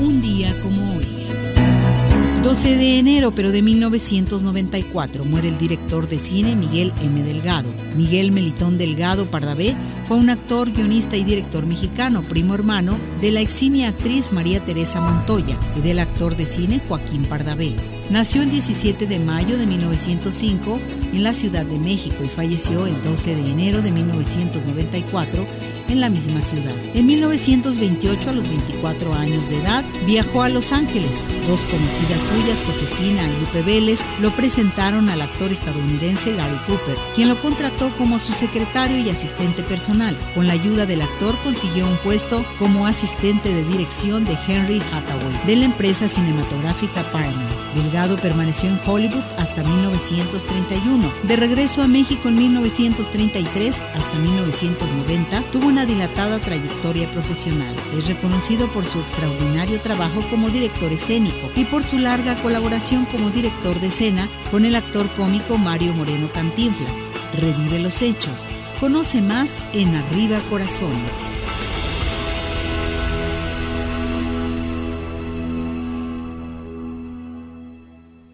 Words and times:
un 0.00 0.20
día 0.22 0.58
como 0.60 0.96
hoy. 0.96 1.06
12 2.42 2.76
de 2.76 2.98
enero, 2.98 3.32
pero 3.32 3.52
de 3.52 3.60
1994, 3.60 5.24
muere 5.26 5.48
el 5.48 5.58
director 5.58 6.08
de 6.08 6.18
cine 6.18 6.56
Miguel 6.56 6.92
M. 7.02 7.22
Delgado. 7.22 7.70
Miguel 7.96 8.32
Melitón 8.32 8.78
Delgado 8.78 9.30
Pardavé 9.30 9.76
fue 10.04 10.16
un 10.16 10.30
actor, 10.30 10.72
guionista 10.72 11.16
y 11.16 11.24
director 11.24 11.66
mexicano, 11.66 12.22
primo 12.22 12.54
hermano 12.54 12.98
de 13.20 13.30
la 13.30 13.40
eximia 13.40 13.90
actriz 13.90 14.32
María 14.32 14.64
Teresa 14.64 15.02
Montoya 15.02 15.60
y 15.76 15.82
del 15.82 15.98
actor 15.98 16.34
de 16.34 16.46
cine 16.46 16.80
Joaquín 16.88 17.26
Pardavé. 17.26 17.76
Nació 18.08 18.42
el 18.42 18.50
17 18.50 19.06
de 19.06 19.18
mayo 19.18 19.58
de 19.58 19.66
1905 19.66 20.80
en 21.12 21.22
la 21.22 21.34
Ciudad 21.34 21.66
de 21.66 21.78
México 21.78 22.24
y 22.24 22.28
falleció 22.28 22.86
el 22.86 23.00
12 23.02 23.36
de 23.36 23.50
enero 23.50 23.82
de 23.82 23.92
1994 23.92 25.46
en 25.90 26.00
la 26.00 26.10
misma 26.10 26.42
ciudad. 26.42 26.74
En 26.94 27.06
1928, 27.06 28.30
a 28.30 28.32
los 28.32 28.48
24 28.48 29.14
años 29.14 29.48
de 29.48 29.58
edad, 29.58 29.84
viajó 30.06 30.42
a 30.42 30.48
Los 30.48 30.72
Ángeles. 30.72 31.26
Dos 31.46 31.60
conocidas 31.62 32.22
suyas, 32.22 32.62
Josefina 32.64 33.22
y 33.28 33.40
Lupe 33.40 33.62
Vélez, 33.62 34.00
lo 34.20 34.34
presentaron 34.34 35.08
al 35.08 35.22
actor 35.22 35.50
estadounidense 35.50 36.34
Gary 36.34 36.58
Cooper, 36.66 36.96
quien 37.14 37.28
lo 37.28 37.40
contrató 37.40 37.90
como 37.96 38.18
su 38.18 38.32
secretario 38.32 38.98
y 38.98 39.10
asistente 39.10 39.62
personal. 39.62 40.16
Con 40.34 40.46
la 40.46 40.54
ayuda 40.54 40.86
del 40.86 41.02
actor 41.02 41.36
consiguió 41.42 41.86
un 41.86 41.96
puesto 41.98 42.44
como 42.58 42.86
asistente 42.86 43.52
de 43.52 43.64
dirección 43.64 44.24
de 44.24 44.38
Henry 44.46 44.80
Hathaway, 44.92 45.46
de 45.46 45.56
la 45.56 45.64
empresa 45.64 46.08
cinematográfica 46.08 47.02
Paramount. 47.10 47.60
Delgado 47.74 48.16
permaneció 48.16 48.68
en 48.68 48.78
Hollywood 48.84 49.22
hasta 49.38 49.62
1931. 49.62 51.12
De 51.24 51.36
regreso 51.36 51.82
a 51.82 51.86
México 51.86 52.28
en 52.28 52.36
1933 52.36 53.76
hasta 53.94 54.18
1990, 54.18 55.42
tuvo 55.52 55.68
una 55.68 55.86
dilatada 55.86 56.38
trayectoria 56.40 57.10
profesional. 57.10 57.74
Es 57.96 58.08
reconocido 58.08 58.70
por 58.72 58.84
su 58.84 59.00
extraordinario 59.00 59.80
trabajo 59.80 60.22
como 60.30 60.50
director 60.50 60.92
escénico 60.92 61.50
y 61.54 61.64
por 61.64 61.82
su 61.82 61.98
larga 61.98 62.36
colaboración 62.42 63.04
como 63.06 63.30
director 63.30 63.78
de 63.80 63.88
escena 63.88 64.28
con 64.50 64.64
el 64.64 64.74
actor 64.74 65.08
cómico 65.10 65.58
Mario 65.58 65.94
Moreno 65.94 66.28
Cantinflas. 66.32 66.96
Revive 67.38 67.78
los 67.78 68.02
hechos. 68.02 68.48
Conoce 68.80 69.20
más 69.20 69.50
en 69.74 69.94
Arriba 69.94 70.38
Corazones. 70.48 71.14